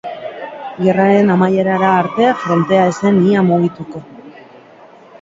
Gerraren 0.85 1.29
amaierara 1.35 1.93
arte 1.99 2.33
frontea 2.47 2.91
ez 2.95 2.99
zen 3.05 3.23
ia 3.31 3.47
mugituko. 3.55 4.07